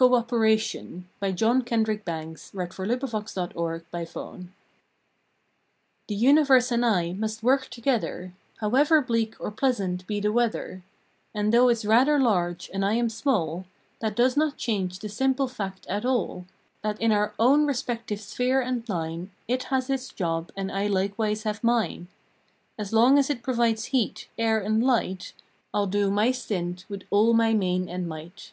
ne 0.00 0.08
by, 0.08 0.16
And 0.16 0.26
Self 0.26 0.26
become 0.28 1.62
a 1.70 1.84
gray 1.84 2.20
Old 2.24 2.36
Cyclopediay! 2.38 2.54
November 2.54 3.06
Sixth 3.06 3.34
CO 3.34 3.44
OPERATION 3.44 4.54
HPHE 6.08 6.14
Universe 6.18 6.72
and 6.72 6.86
I 6.86 7.12
must 7.12 7.42
work 7.42 7.68
together, 7.68 8.32
However 8.60 9.02
bleak 9.02 9.38
or 9.38 9.50
pleasant 9.50 10.06
be 10.06 10.20
the 10.20 10.32
weather; 10.32 10.82
And 11.34 11.52
though 11.52 11.68
it 11.68 11.72
s 11.72 11.84
rather 11.84 12.18
large 12.18 12.70
and 12.72 12.86
I 12.86 12.94
am 12.94 13.10
small, 13.10 13.66
That 14.00 14.16
does 14.16 14.34
not 14.34 14.56
change 14.56 15.00
the 15.00 15.10
simple 15.10 15.48
fact 15.48 15.86
at 15.88 16.06
all 16.06 16.46
That 16.80 16.98
in 16.98 17.12
our 17.12 17.34
own 17.38 17.66
respective 17.66 18.22
sphere 18.22 18.62
and 18.62 18.88
line 18.88 19.30
It 19.46 19.64
has 19.64 19.90
its 19.90 20.08
job 20.08 20.52
and 20.56 20.72
I 20.72 20.86
likewise 20.86 21.42
have 21.42 21.62
mine; 21.62 22.08
And 22.78 22.90
long 22.94 23.18
as 23.18 23.28
it 23.28 23.42
provides 23.42 23.84
heat, 23.92 24.28
air, 24.38 24.58
and 24.58 24.82
light, 24.82 25.34
I 25.74 25.80
ll 25.80 25.86
do 25.86 26.10
my 26.10 26.30
stint 26.30 26.86
with 26.88 27.02
all 27.10 27.34
my 27.34 27.52
main 27.52 27.90
and 27.90 28.08
might. 28.08 28.52